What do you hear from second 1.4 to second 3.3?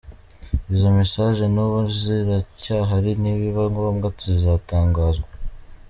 n’ubu ziracyahali